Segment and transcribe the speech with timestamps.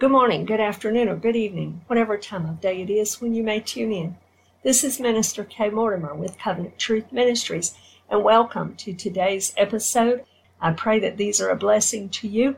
[0.00, 3.42] Good morning, good afternoon, or good evening, whatever time of day it is when you
[3.42, 4.16] may tune in.
[4.62, 7.74] This is Minister Kay Mortimer with Covenant Truth Ministries,
[8.08, 10.24] and welcome to today's episode.
[10.58, 12.56] I pray that these are a blessing to you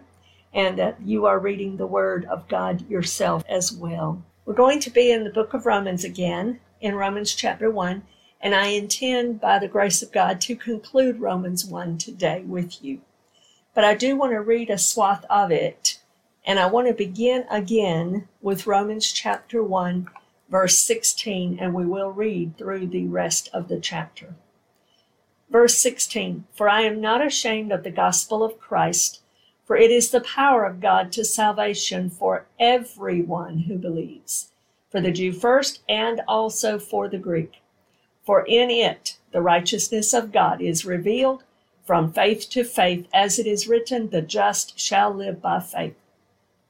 [0.55, 4.23] and that you are reading the Word of God yourself as well.
[4.45, 8.05] We're going to be in the book of Romans again, in Romans chapter 1,
[8.41, 13.01] and I intend, by the grace of God, to conclude Romans 1 today with you.
[13.75, 15.99] But I do want to read a swath of it,
[16.45, 20.09] and I want to begin again with Romans chapter 1,
[20.49, 24.35] verse 16, and we will read through the rest of the chapter.
[25.49, 29.21] Verse 16 For I am not ashamed of the gospel of Christ,
[29.65, 34.51] for it is the power of God to salvation for everyone who believes,
[34.91, 37.63] for the Jew first and also for the Greek.
[38.25, 41.45] For in it the righteousness of God is revealed
[41.85, 45.97] from faith to faith, as it is written, the just shall live by faith.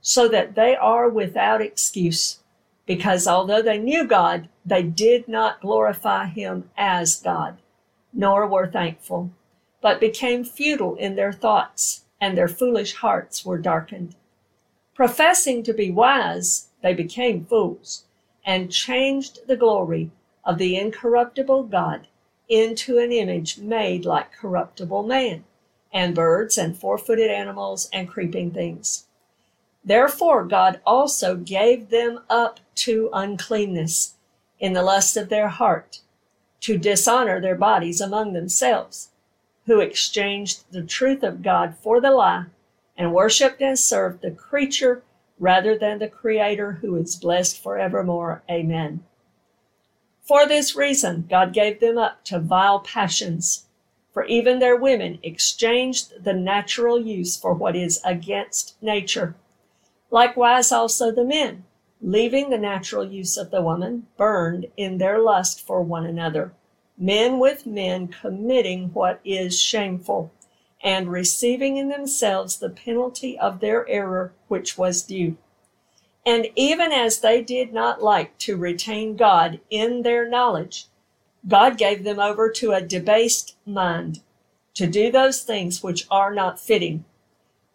[0.00, 2.38] so that they are without excuse,
[2.86, 7.58] because although they knew God, they did not glorify him as God,
[8.12, 9.30] nor were thankful,
[9.80, 14.14] but became futile in their thoughts, and their foolish hearts were darkened.
[14.94, 18.04] Professing to be wise, they became fools,
[18.44, 20.10] and changed the glory
[20.44, 22.08] of the incorruptible God
[22.48, 25.44] into an image made like corruptible man,
[25.92, 29.06] and birds, and four footed animals, and creeping things.
[29.84, 34.14] Therefore, God also gave them up to uncleanness
[34.58, 36.00] in the lust of their heart,
[36.60, 39.10] to dishonor their bodies among themselves,
[39.66, 42.46] who exchanged the truth of God for the lie,
[42.96, 45.02] and worshiped and served the creature
[45.38, 48.42] rather than the Creator, who is blessed forevermore.
[48.50, 49.02] Amen.
[50.22, 53.64] For this reason, God gave them up to vile passions.
[54.12, 59.34] For even their women exchanged the natural use for what is against nature.
[60.10, 61.64] Likewise, also the men,
[62.00, 66.52] leaving the natural use of the woman, burned in their lust for one another,
[66.98, 70.32] men with men committing what is shameful,
[70.82, 75.36] and receiving in themselves the penalty of their error which was due.
[76.26, 80.86] And even as they did not like to retain God in their knowledge,
[81.46, 84.20] God gave them over to a debased mind
[84.74, 87.04] to do those things which are not fitting,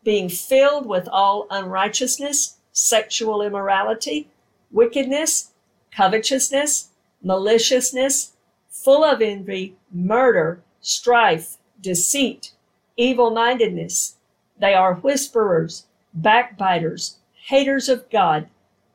[0.06, 4.30] being filled with all unrighteousness, sexual immorality,
[4.72, 5.52] wickedness,
[5.92, 8.32] covetousness, maliciousness,
[8.70, 12.54] full of envy, murder, strife, deceit,
[12.96, 14.16] evil mindedness.
[14.58, 18.48] They are whisperers, backbiters haters of God,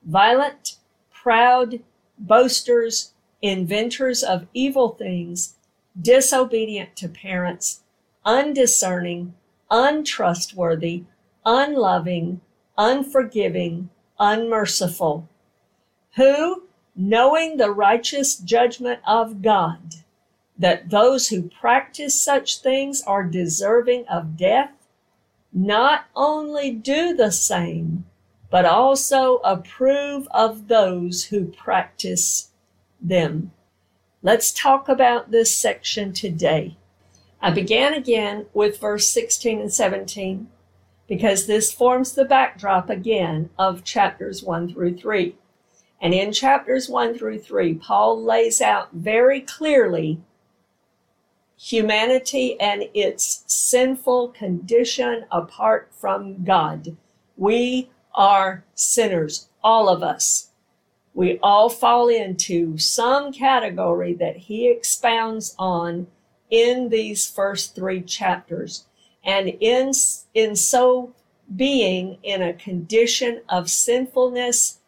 [0.03, 0.77] violent,
[1.13, 1.81] proud,
[2.19, 5.55] boasters, inventors of evil things,
[6.01, 7.83] disobedient to parents,
[8.25, 9.35] undiscerning,
[9.71, 11.05] untrustworthy,
[11.45, 12.41] unloving,
[12.77, 15.29] unforgiving, unmerciful,
[16.17, 16.65] who,
[16.97, 19.95] knowing the righteous judgment of God,
[20.59, 24.73] that those who practice such things are deserving of death,
[25.53, 28.05] not only do the same,
[28.51, 32.51] but also approve of those who practice
[33.01, 33.53] them.
[34.23, 36.77] Let's talk about this section today.
[37.43, 40.49] I began again with verse 16 and 17
[41.09, 45.35] because this forms the backdrop again of chapters 1 through 3.
[46.01, 50.21] And in chapters 1 through 3, Paul lays out very clearly
[51.59, 56.97] humanity and its sinful condition apart from God.
[57.37, 60.51] We are sinners, all of us.
[61.13, 66.07] We all fall into some category that he expounds on
[66.51, 68.85] in these first three chapters.
[69.25, 69.93] And in,
[70.35, 71.15] in so
[71.55, 74.79] being in a condition of sinfulness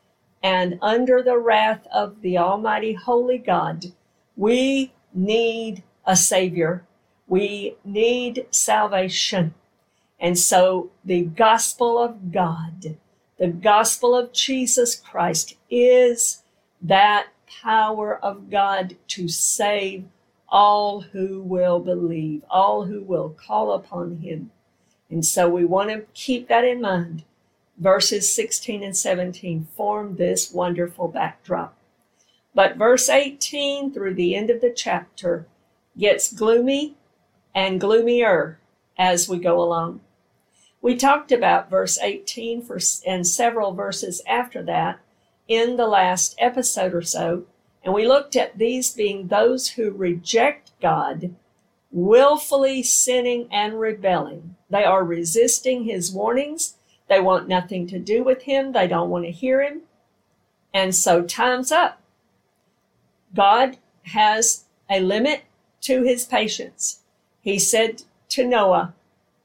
[0.42, 3.86] and under the wrath of the Almighty Holy God,
[4.36, 6.84] we need a Savior.
[7.28, 9.54] We need salvation.
[10.18, 12.96] And so the gospel of God
[13.42, 16.44] the gospel of Jesus Christ is
[16.80, 17.26] that
[17.62, 20.04] power of God to save
[20.52, 24.52] all who will believe, all who will call upon him.
[25.10, 27.24] And so we want to keep that in mind
[27.78, 31.74] verses 16 and 17 form this wonderful backdrop.
[32.54, 35.46] But verse 18 through the end of the chapter
[35.98, 36.94] gets gloomy
[37.54, 38.58] and gloomier
[38.98, 40.00] as we go along.
[40.82, 45.00] We talked about verse 18 for, and several verses after that
[45.48, 47.44] in the last episode or so,
[47.84, 51.34] and we looked at these being those who reject God,
[51.90, 54.56] willfully sinning and rebelling.
[54.70, 56.76] They are resisting his warnings.
[57.08, 58.72] They want nothing to do with him.
[58.72, 59.82] They don't want to hear him.
[60.72, 62.00] And so time's up.
[63.34, 65.42] God has a limit
[65.82, 67.00] to his patience.
[67.40, 68.94] He said to Noah,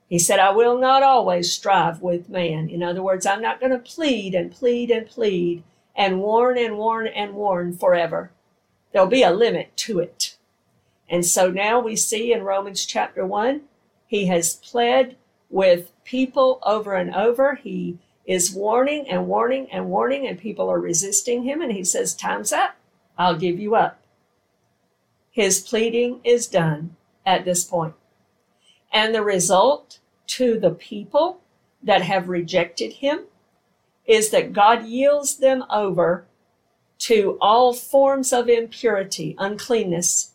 [0.08, 2.70] he said, I will not always strive with man.
[2.70, 5.64] In other words, I'm not going to plead and plead and plead
[5.98, 8.32] and warn and warn and warn forever.
[8.94, 10.38] There'll be a limit to it.
[11.10, 13.62] And so now we see in Romans chapter 1,
[14.06, 15.16] he has pled
[15.50, 17.56] with people over and over.
[17.56, 21.62] He is warning and warning and warning, and people are resisting him.
[21.62, 22.76] And he says, Time's up.
[23.18, 24.00] I'll give you up.
[25.32, 26.96] His pleading is done
[27.26, 27.94] at this point.
[28.92, 31.40] And the result to the people
[31.82, 33.26] that have rejected him
[34.08, 36.26] is that God yields them over
[37.00, 40.34] to all forms of impurity, uncleanness,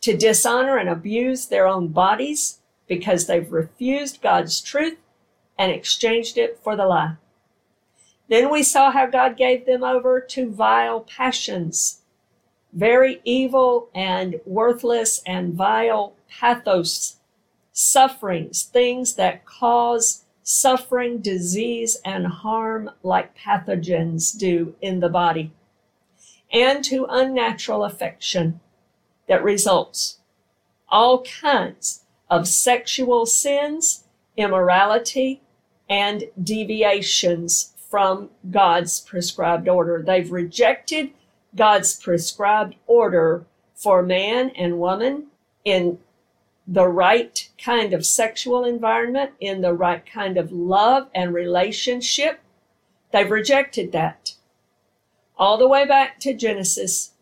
[0.00, 4.98] to dishonor and abuse their own bodies because they've refused God's truth
[5.58, 7.16] and exchanged it for the lie.
[8.28, 12.00] Then we saw how God gave them over to vile passions,
[12.72, 17.16] very evil and worthless and vile pathos,
[17.72, 25.50] sufferings, things that cause suffering, disease, and harm like pathogens do in the body,
[26.52, 28.60] and to unnatural affection
[29.26, 30.18] that results.
[30.88, 34.04] All kinds of sexual sins,
[34.36, 35.42] immorality,
[35.90, 40.00] and deviations from God's prescribed order.
[40.00, 41.10] They've rejected
[41.56, 43.44] God's prescribed order
[43.74, 45.26] for man and woman
[45.64, 45.98] in
[46.66, 52.40] the right kind of sexual environment, in the right kind of love and relationship.
[53.12, 54.34] They've rejected that.
[55.38, 57.12] All the way back to Genesis,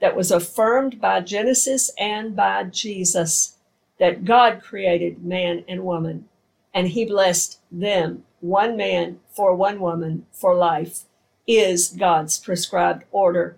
[0.00, 3.56] that was affirmed by Genesis and by Jesus,
[3.98, 6.28] that God created man and woman,
[6.74, 11.04] and He blessed them, one man for one woman for life,
[11.46, 13.56] is God's prescribed order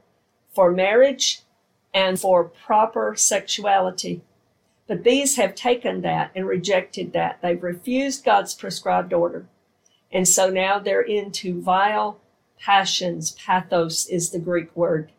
[0.55, 1.41] for marriage
[1.93, 4.23] and for proper sexuality.
[4.89, 7.41] But these have taken that and rejected that.
[7.43, 9.47] They've refused God's prescribed order.
[10.11, 12.19] And so now they're into vile
[12.59, 13.33] passions.
[13.33, 15.13] Pathos is the Greek word.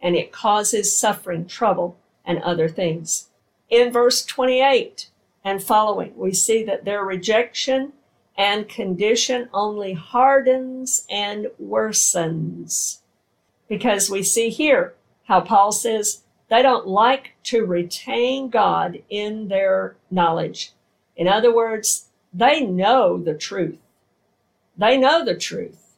[0.00, 3.28] And it causes suffering, trouble, and other things.
[3.68, 5.10] In verse 28
[5.44, 7.92] and following, we see that their rejection
[8.36, 13.00] and condition only hardens and worsens.
[13.68, 14.94] Because we see here
[15.24, 20.72] how Paul says, they don't like to retain God in their knowledge.
[21.16, 23.78] In other words, they know the truth.
[24.76, 25.96] They know the truth.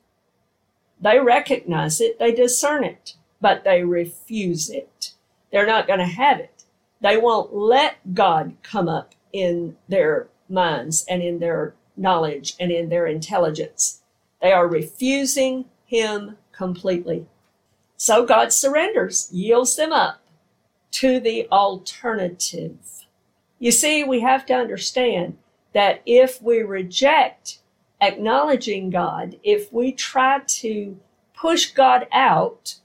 [1.00, 5.12] They recognize it, they discern it, but they refuse it.
[5.52, 6.64] They're not going to have it.
[7.00, 12.88] They won't let God come up in their minds and in their knowledge and in
[12.88, 14.00] their intelligence.
[14.42, 17.26] They are refusing Him completely.
[17.96, 20.20] So God surrenders, yields them up
[20.98, 23.06] to the alternative.
[23.60, 25.38] You see, we have to understand
[25.72, 27.60] that if we reject
[28.00, 30.98] acknowledging God, if we try to
[31.36, 32.76] push God out,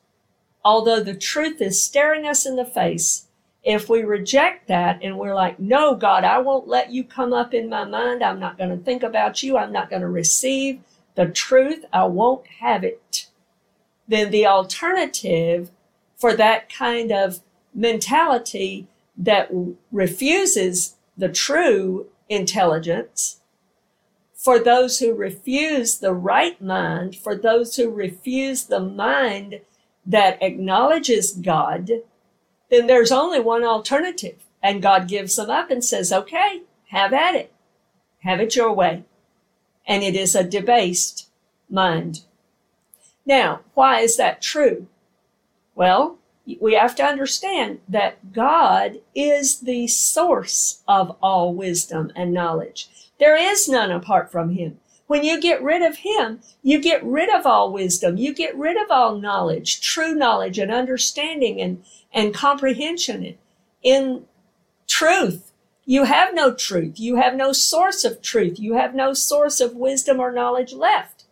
[0.64, 3.26] although the truth is staring us in the face,
[3.64, 7.52] if we reject that and we're like, no, God, I won't let you come up
[7.52, 8.24] in my mind.
[8.24, 9.58] I'm not going to think about you.
[9.58, 10.82] I'm not going to receive
[11.16, 11.84] the truth.
[11.92, 13.28] I won't have it.
[14.08, 15.72] Then the alternative
[16.16, 17.42] for that kind of
[17.74, 18.88] mentality
[19.18, 19.50] that
[19.92, 23.40] refuses the true intelligence,
[24.34, 29.62] for those who refuse the right mind, for those who refuse the mind
[30.06, 31.90] that acknowledges God,
[32.70, 34.44] then there's only one alternative.
[34.62, 37.54] And God gives them up and says, okay, have at it.
[38.20, 39.04] Have it your way.
[39.86, 41.30] And it is a debased
[41.70, 42.22] mind.
[43.26, 44.88] Now, why is that true?
[45.76, 46.18] Well,
[46.60, 52.90] we have to understand that God is the source of all wisdom and knowledge.
[53.20, 54.80] There is none apart from Him.
[55.08, 58.18] When you get rid of Him, you get rid of all wisdom.
[58.18, 63.38] You get rid of all knowledge, true knowledge and understanding and, and comprehension
[63.82, 64.26] in
[64.88, 65.52] truth.
[65.86, 67.00] You have no truth.
[67.00, 68.60] You have no source of truth.
[68.60, 71.26] You have no source of wisdom or knowledge left.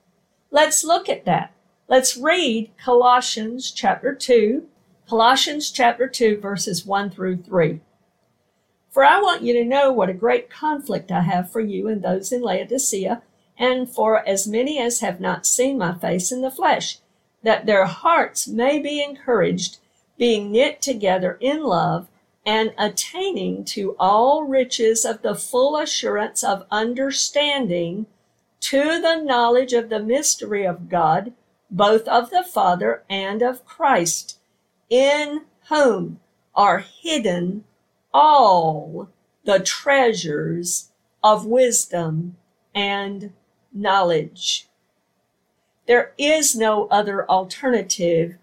[0.51, 1.53] Let's look at that.
[1.87, 4.67] Let's read Colossians chapter 2,
[5.11, 7.81] Colossians chapter 2, verses 1 through 3.
[8.89, 12.01] For I want you to know what a great conflict I have for you and
[12.01, 13.21] those in Laodicea,
[13.57, 16.99] and for as many as have not seen my face in the flesh,
[17.43, 19.79] that their hearts may be encouraged,
[20.17, 22.07] being knit together in love,
[22.45, 28.05] and attaining to all riches of the full assurance of understanding,
[28.61, 31.33] to the knowledge of the mystery of God,
[31.69, 34.37] both of the Father and of Christ,
[34.91, 36.19] in whom
[36.53, 37.63] are hidden
[38.13, 39.09] all
[39.45, 40.89] the treasures
[41.23, 42.35] of wisdom
[42.75, 43.31] and
[43.73, 44.67] knowledge.
[45.87, 48.37] There is no other alternative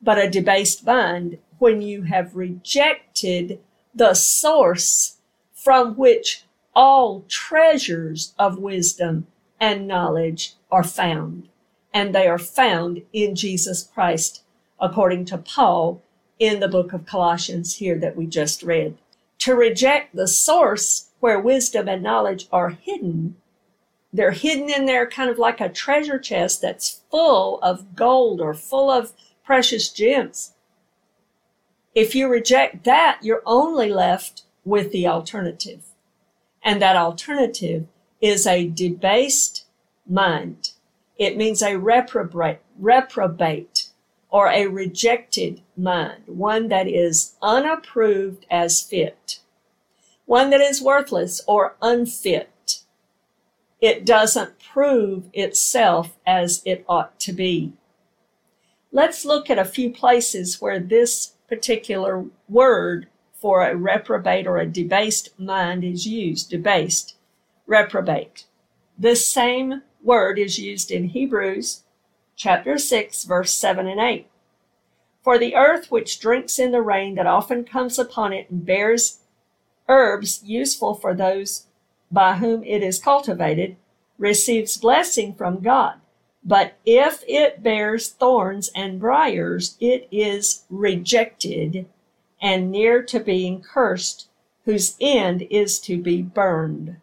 [0.00, 3.60] but a debased mind when you have rejected
[3.94, 5.18] the source
[5.52, 6.44] from which
[6.74, 9.26] all treasures of wisdom
[9.60, 11.48] and knowledge are found.
[11.92, 14.42] And they are found in Jesus Christ,
[14.80, 16.02] according to Paul
[16.38, 18.96] in the book of Colossians here that we just read.
[19.40, 23.36] To reject the source where wisdom and knowledge are hidden,
[24.12, 28.54] they're hidden in there kind of like a treasure chest that's full of gold or
[28.54, 29.12] full of
[29.44, 30.52] precious gems.
[31.94, 35.84] If you reject that, you're only left with the alternative.
[36.62, 37.86] And that alternative
[38.20, 39.64] is a debased
[40.08, 40.72] mind.
[41.18, 43.77] It means a reprobate, reprobate
[44.30, 49.40] or a rejected mind, one that is unapproved as fit,
[50.26, 52.82] one that is worthless or unfit.
[53.80, 57.72] It doesn't prove itself as it ought to be.
[58.92, 64.66] Let's look at a few places where this particular word for a reprobate or a
[64.66, 66.50] debased mind is used.
[66.50, 67.14] Debased,
[67.66, 68.44] reprobate.
[68.98, 71.84] This same word is used in Hebrews
[72.38, 74.28] chapter 6, verse 7 and 8.
[75.22, 79.18] For the earth which drinks in the rain that often comes upon it and bears
[79.88, 81.66] herbs useful for those
[82.12, 83.76] by whom it is cultivated
[84.18, 85.94] receives blessing from God.
[86.44, 91.86] But if it bears thorns and briars, it is rejected
[92.40, 94.28] and near to being cursed,
[94.64, 96.98] whose end is to be burned.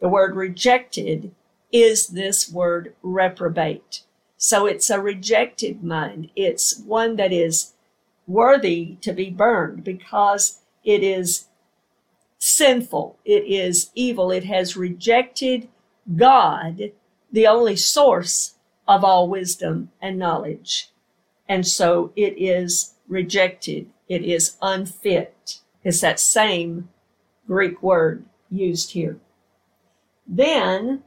[0.00, 1.34] The word rejected
[1.72, 4.04] is this word reprobate.
[4.38, 6.30] So it's a rejected mind.
[6.36, 7.72] It's one that is
[8.26, 11.48] worthy to be burned because it is
[12.38, 13.18] sinful.
[13.24, 14.30] It is evil.
[14.30, 15.68] It has rejected
[16.14, 16.92] God,
[17.32, 18.54] the only source
[18.86, 20.90] of all wisdom and knowledge.
[21.48, 23.90] And so it is rejected.
[24.08, 25.60] It is unfit.
[25.82, 26.88] It's that same
[27.46, 29.18] Greek word used here.
[30.26, 31.02] Then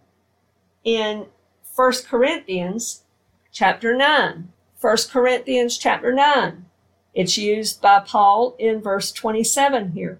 [0.84, 1.28] in
[1.76, 3.04] 1 Corinthians
[3.52, 4.48] chapter 9.
[4.80, 6.66] 1 Corinthians chapter 9.
[7.14, 10.20] It's used by Paul in verse 27 here.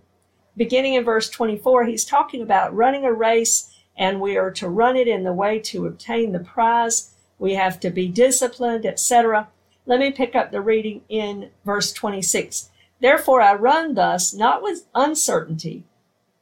[0.58, 4.98] Beginning in verse 24, he's talking about running a race and we are to run
[4.98, 7.12] it in the way to obtain the prize.
[7.40, 9.48] We have to be disciplined, etc.
[9.86, 12.70] Let me pick up the reading in verse 26.
[13.00, 15.86] Therefore I run thus, not with uncertainty.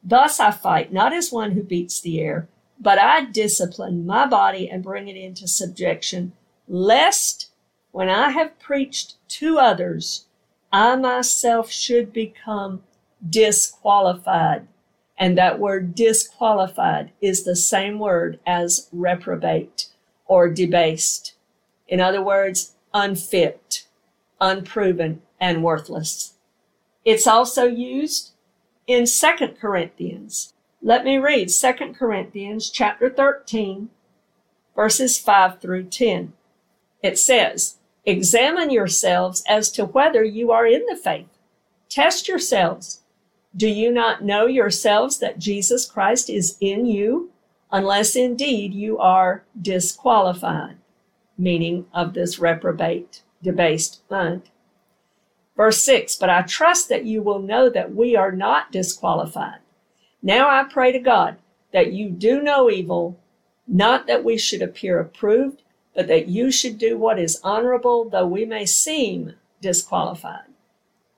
[0.02, 2.48] Thus I fight, not as one who beats the air,
[2.80, 6.32] but I discipline my body and bring it into subjection
[6.70, 7.50] lest
[7.90, 10.26] when I have preached to others,
[10.72, 12.84] I myself should become
[13.28, 14.68] disqualified.
[15.18, 19.88] And that word disqualified is the same word as reprobate
[20.26, 21.34] or debased.
[21.88, 23.86] In other words, unfit,
[24.40, 26.34] unproven, and worthless.
[27.04, 28.30] It's also used
[28.86, 30.54] in Second Corinthians.
[30.80, 33.90] Let me read Second Corinthians chapter 13,
[34.76, 36.32] verses 5 through 10.
[37.02, 41.28] It says, Examine yourselves as to whether you are in the faith.
[41.88, 43.02] Test yourselves.
[43.56, 47.30] Do you not know yourselves that Jesus Christ is in you,
[47.70, 50.76] unless indeed you are disqualified,
[51.36, 54.42] meaning of this reprobate, debased mind?
[55.56, 59.58] Verse 6 But I trust that you will know that we are not disqualified.
[60.22, 61.36] Now I pray to God
[61.72, 63.18] that you do no evil,
[63.66, 65.62] not that we should appear approved
[65.94, 70.44] but that you should do what is honorable, though we may seem disqualified.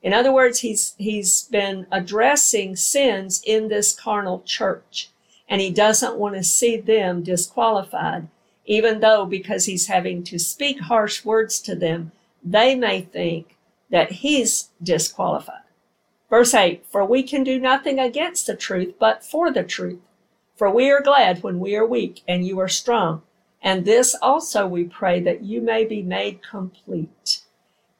[0.01, 5.09] In other words, he's, he's been addressing sins in this carnal church,
[5.47, 8.27] and he doesn't want to see them disqualified,
[8.65, 12.11] even though because he's having to speak harsh words to them,
[12.43, 13.55] they may think
[13.89, 15.61] that he's disqualified.
[16.29, 19.99] Verse 8 For we can do nothing against the truth, but for the truth.
[20.55, 23.21] For we are glad when we are weak and you are strong.
[23.63, 27.39] And this also we pray that you may be made complete.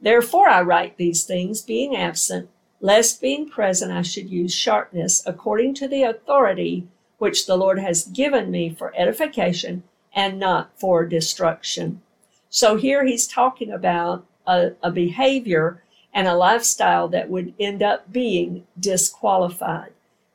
[0.02, 2.50] Therefore I write these things, being absent,
[2.82, 8.04] lest being present I should use sharpness according to the authority which the Lord has
[8.04, 12.02] given me for edification and not for destruction.
[12.50, 15.82] So here he's talking about a, a behavior
[16.14, 19.94] and a lifestyle that would end up being disqualified,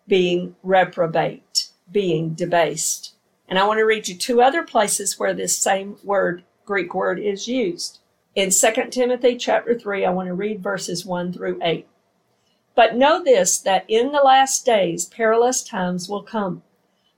[0.08, 3.12] being reprobate, being debased.
[3.48, 7.18] And I want to read you two other places where this same word, Greek word,
[7.18, 7.98] is used.
[8.34, 11.86] In 2 Timothy chapter 3, I want to read verses 1 through 8.
[12.74, 16.62] But know this, that in the last days perilous times will come.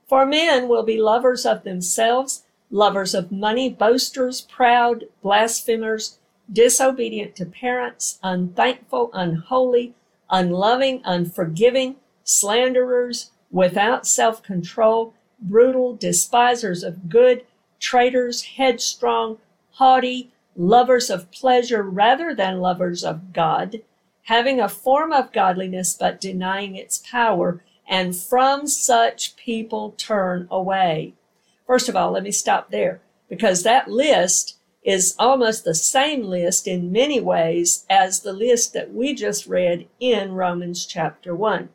[0.07, 6.17] For men will be lovers of themselves, lovers of money, boasters, proud, blasphemers,
[6.51, 9.93] disobedient to parents, unthankful, unholy,
[10.29, 17.43] unloving, unforgiving, slanderers, without self control, brutal, despisers of good,
[17.79, 19.37] traitors, headstrong,
[19.71, 23.81] haughty, lovers of pleasure rather than lovers of God,
[24.23, 31.13] having a form of godliness but denying its power, and from such people turn away.
[31.65, 36.67] First of all, let me stop there because that list is almost the same list
[36.67, 41.69] in many ways as the list that we just read in Romans chapter 1.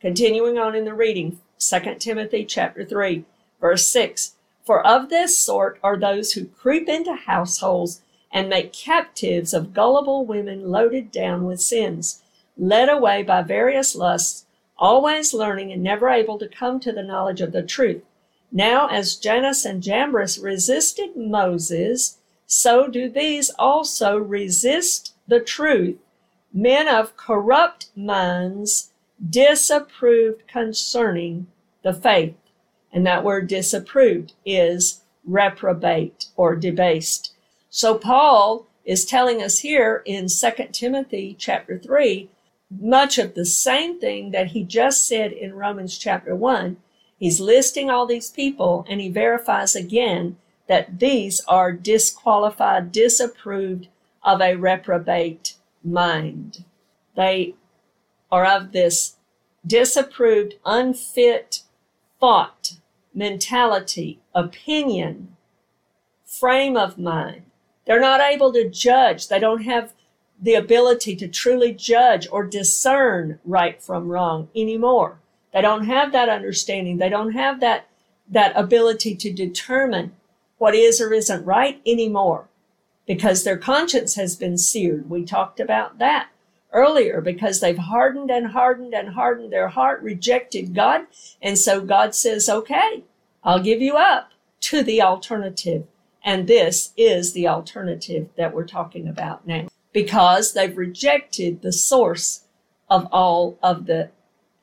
[0.00, 3.24] Continuing on in the reading, 2 Timothy chapter 3,
[3.60, 4.32] verse 6.
[4.64, 8.02] For of this sort are those who creep into households
[8.32, 12.20] and make captives of gullible women loaded down with sins,
[12.58, 14.44] led away by various lusts,
[14.76, 18.02] always learning and never able to come to the knowledge of the truth.
[18.50, 25.96] Now, as Jannes and Jambres resisted Moses, so do these also resist the truth.
[26.52, 28.90] Men of corrupt minds,
[29.30, 31.46] disapproved concerning
[31.82, 32.34] the faith.
[32.92, 37.32] And that word disapproved is reprobate or debased.
[37.70, 42.28] So Paul is telling us here in 2 Timothy chapter 3
[42.80, 46.76] much of the same thing that he just said in Romans chapter 1.
[47.18, 50.36] He's listing all these people and he verifies again
[50.68, 53.88] that these are disqualified, disapproved
[54.22, 56.64] of a reprobate mind.
[57.14, 57.54] They
[58.30, 59.16] are of this
[59.66, 61.62] disapproved, unfit
[62.22, 62.74] thought,
[63.12, 65.36] mentality, opinion,
[66.24, 67.42] frame of mind.
[67.84, 69.26] They're not able to judge.
[69.26, 69.92] They don't have
[70.40, 75.18] the ability to truly judge or discern right from wrong anymore.
[75.52, 76.98] They don't have that understanding.
[76.98, 77.88] They don't have that,
[78.28, 80.12] that ability to determine
[80.58, 82.46] what is or isn't right anymore
[83.04, 85.10] because their conscience has been seared.
[85.10, 86.28] We talked about that
[86.72, 91.06] earlier because they've hardened and hardened and hardened their heart, rejected God.
[91.40, 93.04] And so God says, okay,
[93.44, 94.30] I'll give you up
[94.62, 95.86] to the alternative.
[96.24, 102.44] And this is the alternative that we're talking about now because they've rejected the source
[102.88, 104.10] of all of the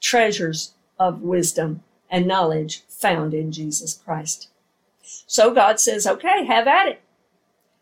[0.02, 4.50] treasures of wisdom and knowledge found in Jesus Christ.
[5.02, 7.02] So God says, okay, have at it.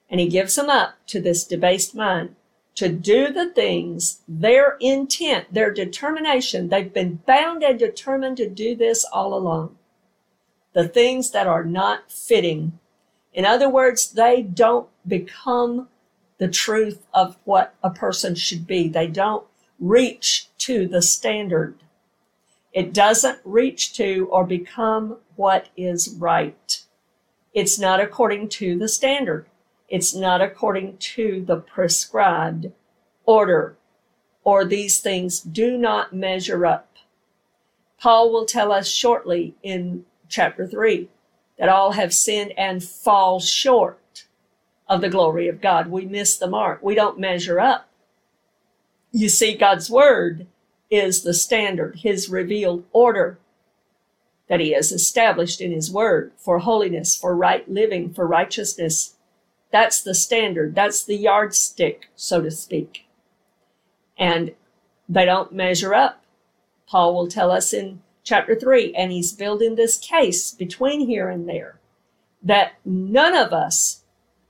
[0.09, 2.35] And he gives them up to this debased mind
[2.77, 6.69] to do the things, their intent, their determination.
[6.69, 9.75] They've been bound and determined to do this all along.
[10.73, 12.77] The things that are not fitting.
[13.33, 15.87] In other words, they don't become
[16.37, 18.87] the truth of what a person should be.
[18.87, 19.47] They don't
[19.79, 21.79] reach to the standard.
[22.73, 26.83] It doesn't reach to or become what is right.
[27.55, 29.47] It's not according to the standard.
[29.87, 32.71] It's not according to the prescribed
[33.25, 33.77] order,
[34.43, 36.95] or these things do not measure up.
[37.99, 41.09] Paul will tell us shortly in chapter 3
[41.57, 44.25] that all have sinned and fall short
[44.87, 45.87] of the glory of God.
[45.87, 46.81] We miss the mark.
[46.81, 47.89] We don't measure up.
[49.11, 50.47] You see, God's word
[50.89, 53.39] is the standard, his revealed order
[54.47, 59.15] that he has established in his word for holiness, for right living, for righteousness.
[59.71, 60.75] That's the standard.
[60.75, 63.05] That's the yardstick, so to speak.
[64.17, 64.53] And
[65.09, 66.23] they don't measure up.
[66.87, 71.47] Paul will tell us in chapter three, and he's building this case between here and
[71.47, 71.79] there
[72.41, 74.03] that none of us,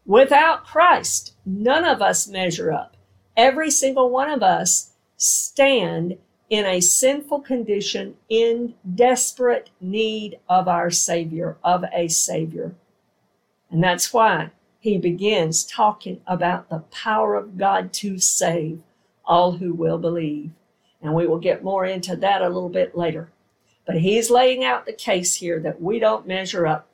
[0.06, 2.96] without Christ, none of us measure up.
[3.36, 6.18] Every single one of us stand
[6.50, 12.76] in a sinful condition in desperate need of our Savior, of a Savior.
[13.70, 14.52] And that's why
[14.88, 18.82] he begins talking about the power of God to save
[19.26, 20.52] all who will believe.
[21.02, 23.30] And we will get more into that a little bit later.
[23.86, 26.88] But he's laying out the case here that we don't measure up.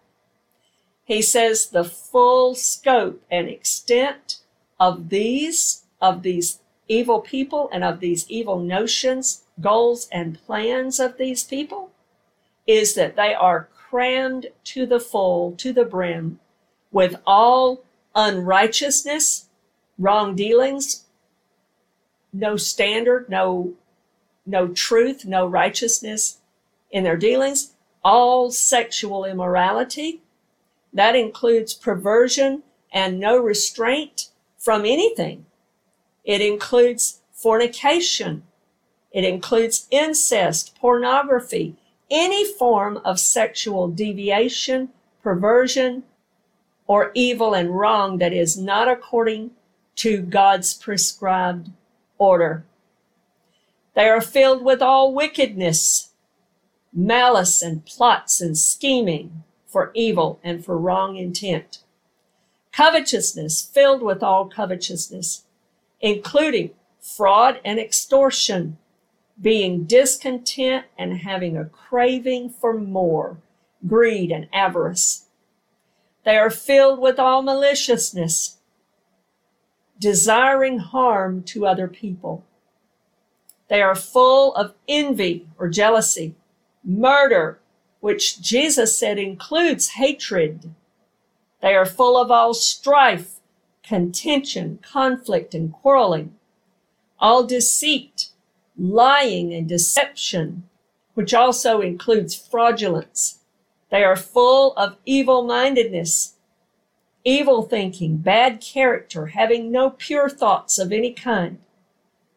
[1.06, 4.40] He says the full scope and extent
[4.80, 11.20] of these, of these evil people and of these evil notions, goals, and plans of
[11.20, 11.92] these people
[12.66, 16.40] is that they are crammed to the full, to the brim,
[16.94, 17.84] with all
[18.16, 19.48] unrighteousness,
[19.98, 21.04] wrong dealings,
[22.32, 23.74] no standard, no,
[24.46, 26.38] no truth, no righteousness
[26.92, 30.22] in their dealings, all sexual immorality.
[30.94, 35.46] That includes perversion and no restraint from anything.
[36.24, 38.44] It includes fornication.
[39.12, 41.76] It includes incest, pornography,
[42.10, 44.90] any form of sexual deviation,
[45.24, 46.04] perversion,
[46.88, 49.52] or evil and wrong that is not according
[49.96, 51.70] to God's prescribed
[52.18, 52.66] order.
[53.96, 56.12] They are filled with all wickedness,
[56.92, 61.80] malice, and plots and scheming for evil and for wrong intent.
[62.72, 65.44] Covetousness, filled with all covetousness,
[66.02, 68.78] including fraud and extortion,
[69.40, 73.38] being discontent and having a craving for more,
[73.88, 75.23] greed and avarice.
[76.24, 78.58] They are filled with all maliciousness,
[80.00, 82.46] desiring harm to other people.
[83.68, 86.36] They are full of envy or jealousy,
[86.84, 87.60] murder,
[88.00, 90.74] which Jesus said includes hatred.
[91.62, 93.40] They are full of all strife,
[93.84, 96.36] contention, conflict, and quarreling,
[97.20, 98.30] all deceit,
[98.78, 100.64] lying, and deception,
[101.14, 103.40] which also includes fraudulence.
[103.94, 106.34] They are full of evil mindedness,
[107.24, 111.60] evil thinking, bad character, having no pure thoughts of any kind.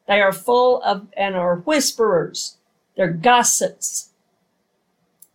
[0.07, 2.59] They are full of and are whisperers.
[2.95, 4.11] They're gossips,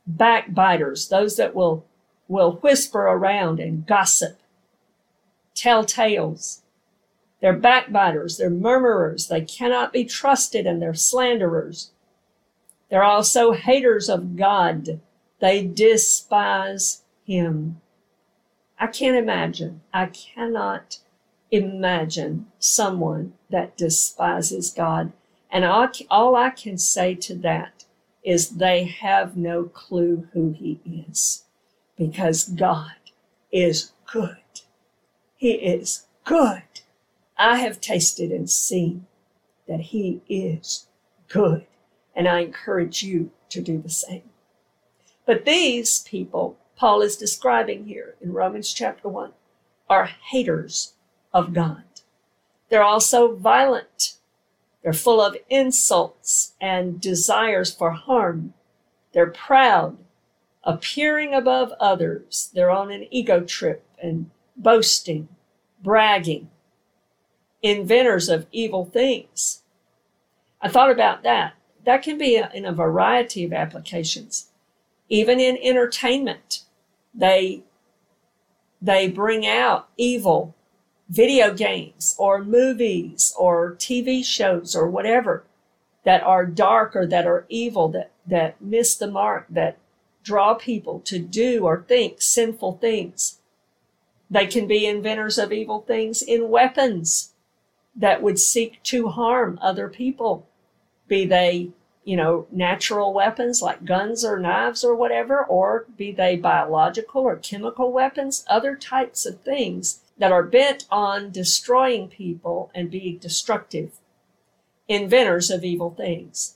[0.05, 1.88] backbiters, those that will,
[2.27, 4.38] will whisper around and gossip,
[5.55, 6.62] tell tales.
[7.41, 11.89] They're backbiters, they're murmurers, they cannot be trusted, and they're slanderers.
[12.91, 14.99] They're also haters of God.
[15.41, 17.82] They despise Him.
[18.80, 20.99] I can't imagine, I cannot
[21.49, 25.12] imagine someone that despises God.
[25.51, 27.86] And all, all I can say to that
[28.23, 31.43] is they have no clue who He is
[31.97, 32.95] because God
[33.51, 34.38] is good.
[35.36, 36.63] He is good.
[37.36, 39.08] I have tasted and seen
[39.67, 40.86] that He is
[41.27, 41.65] good.
[42.15, 44.30] And I encourage you to do the same.
[45.31, 49.31] But these people, Paul is describing here in Romans chapter 1,
[49.89, 50.95] are haters
[51.33, 51.85] of God.
[52.67, 54.15] They're also violent.
[54.83, 58.55] They're full of insults and desires for harm.
[59.13, 59.99] They're proud,
[60.65, 62.51] appearing above others.
[62.53, 65.29] They're on an ego trip and boasting,
[65.81, 66.49] bragging,
[67.61, 69.61] inventors of evil things.
[70.61, 71.53] I thought about that.
[71.85, 74.50] That can be in a variety of applications.
[75.12, 76.63] Even in entertainment,
[77.13, 77.63] they,
[78.82, 80.56] they bring out evil
[81.10, 85.43] video games or movies or TV shows or whatever
[86.06, 89.78] that are dark or that are evil, that, that miss the mark, that
[90.24, 93.39] draw people to do or think sinful things.
[94.30, 97.34] They can be inventors of evil things in weapons
[97.93, 100.47] that would seek to harm other people,
[101.10, 101.71] be they,
[102.03, 107.35] you know, natural weapons like guns or knives or whatever, or be they biological or
[107.35, 113.91] chemical weapons, other types of things that are bent on destroying people and being destructive,
[114.87, 116.55] inventors of evil things.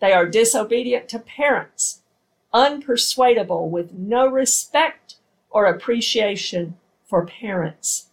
[0.00, 2.00] They are disobedient to parents,
[2.52, 5.16] unpersuadable, with no respect
[5.50, 8.08] or appreciation for parents.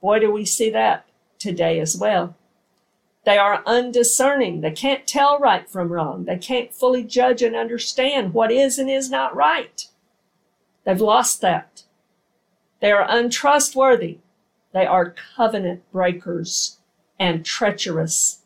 [0.00, 1.06] Boy, do we see that
[1.38, 2.36] today as well.
[3.24, 4.60] They are undiscerning.
[4.60, 6.24] They can't tell right from wrong.
[6.24, 9.86] They can't fully judge and understand what is and is not right.
[10.84, 11.84] They've lost that.
[12.80, 14.18] They are untrustworthy.
[14.72, 16.78] They are covenant breakers
[17.18, 18.40] and treacherous.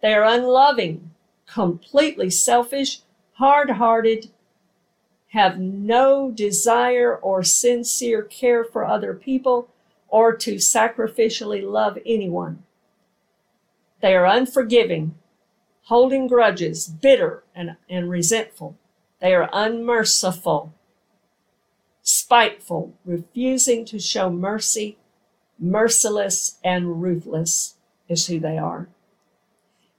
[0.00, 1.10] They are unloving,
[1.46, 3.00] completely selfish,
[3.34, 4.30] hard hearted,
[5.28, 9.68] have no desire or sincere care for other people
[10.08, 12.62] or to sacrificially love anyone.
[14.02, 15.14] They are unforgiving,
[15.84, 18.76] holding grudges, bitter and, and resentful.
[19.20, 20.74] They are unmerciful,
[22.02, 24.98] spiteful, refusing to show mercy,
[25.56, 27.76] merciless, and ruthless
[28.08, 28.88] is who they are.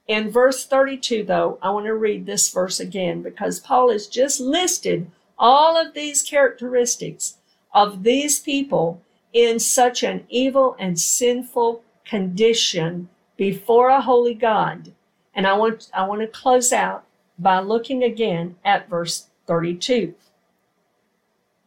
[0.06, 4.38] In verse 32, though, I want to read this verse again because Paul has just
[4.38, 7.38] listed all of these characteristics
[7.72, 9.00] of these people
[9.32, 14.92] in such an evil and sinful condition before a holy God.
[15.34, 17.04] And I want, I want to close out
[17.38, 20.14] by looking again at verse 32.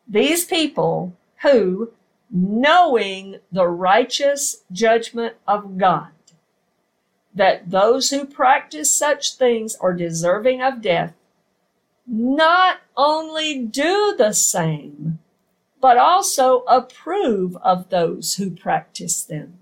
[0.08, 1.92] These people who,
[2.32, 6.12] knowing the righteous judgment of God,
[7.34, 11.14] that those who practice such things are deserving of death,
[12.08, 15.20] not only do the same,
[15.82, 19.60] but also approve of those who practice them.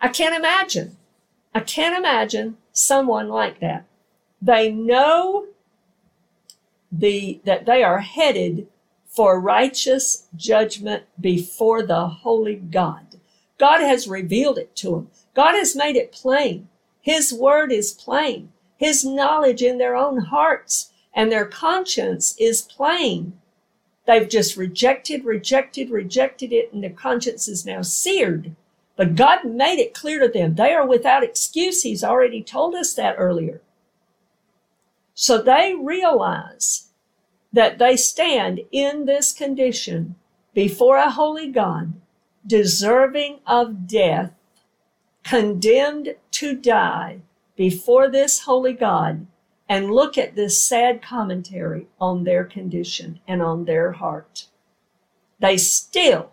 [0.00, 0.96] I can't imagine.
[1.58, 3.84] I can't imagine someone like that.
[4.40, 5.46] They know
[6.92, 8.68] the, that they are headed
[9.08, 13.16] for righteous judgment before the holy God.
[13.58, 15.10] God has revealed it to them.
[15.34, 16.68] God has made it plain.
[17.00, 18.52] His word is plain.
[18.76, 23.32] His knowledge in their own hearts and their conscience is plain.
[24.06, 28.54] They've just rejected, rejected, rejected it, and their conscience is now seared.
[28.98, 31.84] But God made it clear to them they are without excuse.
[31.84, 33.62] He's already told us that earlier.
[35.14, 36.88] So they realize
[37.52, 40.16] that they stand in this condition
[40.52, 41.92] before a holy God,
[42.44, 44.32] deserving of death,
[45.22, 47.20] condemned to die
[47.54, 49.28] before this holy God
[49.68, 54.46] and look at this sad commentary on their condition and on their heart.
[55.38, 56.32] They still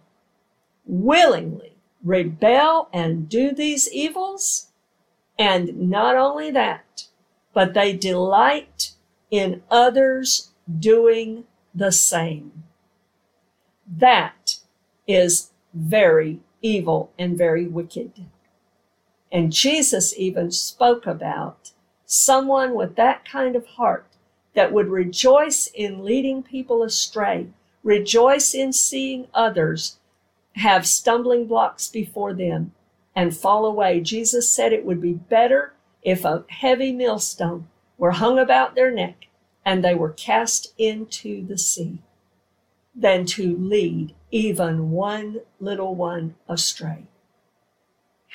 [0.83, 1.74] willingly
[2.05, 4.67] rebel and do these evils.
[5.37, 7.07] And not only that,
[7.53, 8.91] but they delight
[9.29, 12.63] in others doing the same.
[13.85, 14.57] That
[15.07, 18.13] is very evil and very wicked.
[19.31, 21.71] And Jesus even spoke about
[22.05, 24.07] someone with that kind of heart
[24.53, 27.47] that would rejoice in leading people astray,
[27.83, 29.97] rejoice in seeing others
[30.55, 32.73] have stumbling blocks before them
[33.15, 33.99] and fall away.
[33.99, 39.27] Jesus said it would be better if a heavy millstone were hung about their neck
[39.65, 41.99] and they were cast into the sea
[42.95, 47.03] than to lead even one little one astray.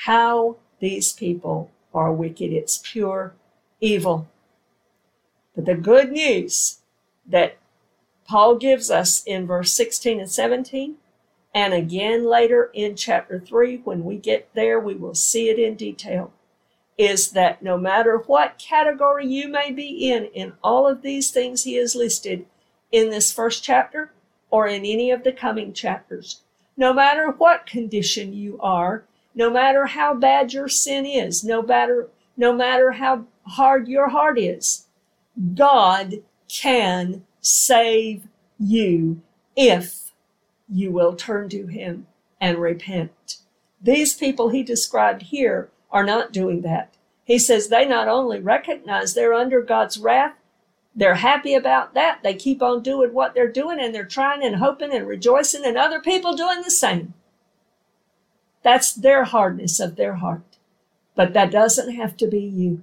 [0.05, 2.53] How these people are wicked.
[2.53, 3.35] It's pure
[3.81, 4.29] evil.
[5.55, 6.79] But the good news
[7.27, 7.59] that
[8.27, 10.97] Paul gives us in verse 16 and 17,
[11.55, 15.75] and again later in chapter 3, when we get there, we will see it in
[15.75, 16.33] detail,
[16.97, 21.65] is that no matter what category you may be in, in all of these things
[21.65, 22.47] he has listed
[22.93, 24.13] in this first chapter
[24.51, 26.43] or in any of the coming chapters,
[26.77, 32.09] no matter what condition you are, no matter how bad your sin is, no matter,
[32.37, 34.87] no matter how hard your heart is,
[35.55, 39.23] God can save you
[39.57, 40.10] if
[40.71, 42.07] you will turn to Him
[42.41, 43.39] and repent.
[43.81, 46.95] These people he described here are not doing that.
[47.25, 50.35] He says they not only recognize they're under God's wrath,
[50.95, 52.23] they're happy about that.
[52.23, 55.79] They keep on doing what they're doing and they're trying and hoping and rejoicing and
[55.79, 57.15] other people doing the same.
[58.63, 60.59] That's their hardness of their heart.
[61.15, 62.83] But that doesn't have to be you.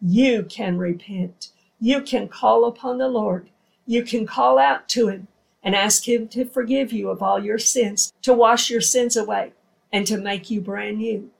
[0.00, 1.50] You can repent.
[1.80, 3.48] You can call upon the Lord.
[3.86, 5.28] You can call out to Him
[5.62, 9.52] and ask Him to forgive you of all your sins, to wash your sins away,
[9.92, 11.30] and to make you brand new.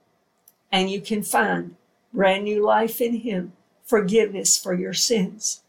[0.70, 1.76] And you can find
[2.12, 3.52] brand new life in Him,
[3.84, 5.62] forgiveness for your sins,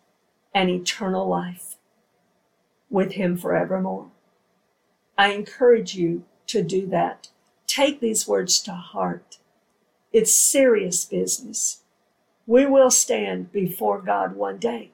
[0.53, 1.75] and eternal life
[2.89, 4.07] with Him forevermore.
[5.17, 7.29] I encourage you to do that.
[7.67, 9.39] Take these words to heart.
[10.11, 11.81] It's serious business.
[12.45, 14.91] We will stand before God one day.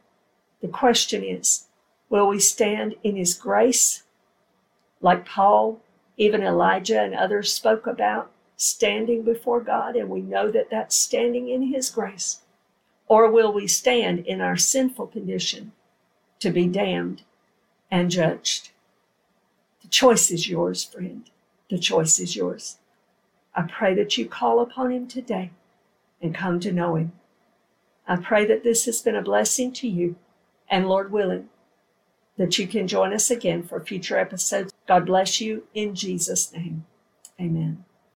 [0.62, 1.65] The question is,
[2.10, 4.04] will we stand in His grace,
[5.02, 5.80] like Paul,
[6.17, 11.50] even Elijah, and others spoke about, standing before God, and we know that that's standing
[11.50, 12.39] in His grace?
[13.08, 15.72] Or will we stand in our sinful condition
[16.39, 17.24] to be damned
[17.89, 18.72] and judged?
[19.82, 21.30] The choice is yours, friend.
[21.69, 22.78] The choice is yours.
[23.56, 25.52] I pray that you call upon Him today
[26.22, 27.13] and come to know Him.
[28.08, 30.15] I pray that this has been a blessing to you,
[30.69, 31.50] and Lord willing,
[32.39, 34.73] that you can join us again for future episodes.
[34.88, 36.86] God bless you in Jesus' name.
[37.39, 37.86] Amen.